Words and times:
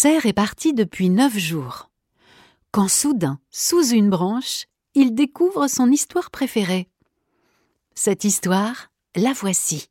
Serre 0.00 0.26
est 0.26 0.32
parti 0.32 0.74
depuis 0.74 1.10
neuf 1.10 1.36
jours. 1.36 1.90
Quand 2.70 2.86
soudain, 2.86 3.40
sous 3.50 3.84
une 3.84 4.10
branche, 4.10 4.66
il 4.94 5.12
découvre 5.12 5.66
son 5.66 5.90
histoire 5.90 6.30
préférée. 6.30 6.88
Cette 7.96 8.22
histoire, 8.22 8.92
la 9.16 9.32
voici. 9.32 9.88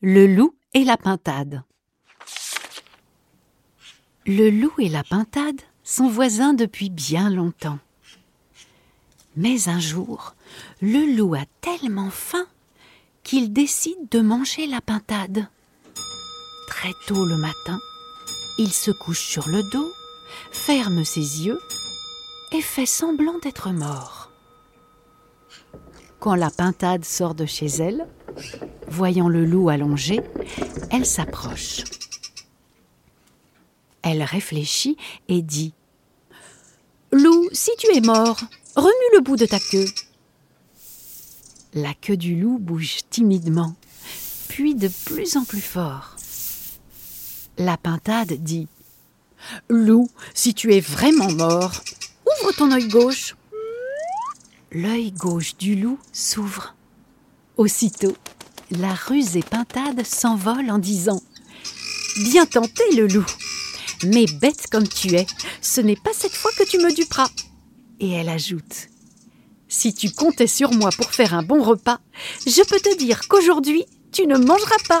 Le 0.00 0.26
loup 0.26 0.56
et 0.74 0.82
la 0.82 0.96
pintade. 0.96 1.62
Le 4.26 4.50
loup 4.50 4.74
et 4.78 4.88
la 4.88 5.04
pintade 5.04 5.60
sont 5.84 6.08
voisins 6.08 6.52
depuis 6.52 6.90
bien 6.90 7.30
longtemps. 7.30 7.78
Mais 9.36 9.68
un 9.68 9.78
jour, 9.78 10.34
le 10.82 11.16
loup 11.16 11.36
a 11.36 11.44
tellement 11.60 12.10
faim 12.10 12.48
qu'il 13.22 13.52
décide 13.52 14.08
de 14.10 14.18
manger 14.18 14.66
la 14.66 14.80
pintade. 14.80 15.46
Très 16.66 16.94
tôt 17.06 17.24
le 17.24 17.36
matin, 17.36 17.78
il 18.58 18.72
se 18.72 18.90
couche 18.90 19.24
sur 19.24 19.48
le 19.48 19.62
dos, 19.62 19.92
ferme 20.50 21.04
ses 21.04 21.46
yeux 21.46 21.60
et 22.52 22.60
fait 22.60 22.86
semblant 22.86 23.38
d'être 23.38 23.70
mort. 23.70 24.30
Quand 26.18 26.34
la 26.34 26.50
pintade 26.50 27.04
sort 27.04 27.34
de 27.34 27.46
chez 27.46 27.66
elle, 27.66 28.08
voyant 28.88 29.28
le 29.28 29.44
loup 29.44 29.68
allongé, 29.68 30.20
elle 30.90 31.06
s'approche. 31.06 31.84
Elle 34.02 34.22
réfléchit 34.22 34.96
et 35.28 35.42
dit 35.42 35.72
Loup, 37.12 37.48
si 37.52 37.70
tu 37.78 37.96
es 37.96 38.00
mort, 38.00 38.40
remue 38.74 39.14
le 39.14 39.20
bout 39.20 39.36
de 39.36 39.46
ta 39.46 39.58
queue. 39.58 39.86
La 41.74 41.94
queue 41.94 42.16
du 42.16 42.36
loup 42.40 42.58
bouge 42.58 42.98
timidement, 43.10 43.76
puis 44.48 44.74
de 44.74 44.90
plus 45.04 45.36
en 45.36 45.44
plus 45.44 45.60
fort. 45.60 46.17
La 47.58 47.76
pintade 47.76 48.34
dit 48.34 48.68
Loup, 49.68 50.08
si 50.32 50.54
tu 50.54 50.72
es 50.74 50.80
vraiment 50.80 51.32
mort, 51.32 51.82
ouvre 52.24 52.52
ton 52.52 52.70
œil 52.70 52.86
gauche. 52.86 53.34
L'œil 54.70 55.10
gauche 55.10 55.56
du 55.56 55.74
loup 55.74 55.98
s'ouvre. 56.12 56.76
Aussitôt, 57.56 58.16
la 58.70 58.94
rusée 58.94 59.42
pintade 59.42 60.06
s'envole 60.06 60.70
en 60.70 60.78
disant 60.78 61.20
Bien 62.30 62.46
tenté, 62.46 62.84
le 62.94 63.08
loup 63.08 63.26
Mais 64.04 64.26
bête 64.40 64.68
comme 64.70 64.86
tu 64.86 65.16
es, 65.16 65.26
ce 65.60 65.80
n'est 65.80 65.96
pas 65.96 66.12
cette 66.12 66.36
fois 66.36 66.52
que 66.56 66.64
tu 66.64 66.78
me 66.78 66.94
duperas. 66.94 67.30
Et 67.98 68.10
elle 68.10 68.28
ajoute 68.28 68.88
Si 69.68 69.92
tu 69.94 70.12
comptais 70.12 70.46
sur 70.46 70.72
moi 70.72 70.90
pour 70.96 71.10
faire 71.10 71.34
un 71.34 71.42
bon 71.42 71.60
repas, 71.64 71.98
je 72.46 72.62
peux 72.68 72.78
te 72.78 72.96
dire 72.98 73.26
qu'aujourd'hui, 73.26 73.84
tu 74.12 74.28
ne 74.28 74.38
mangeras 74.38 74.78
pas. 74.86 75.00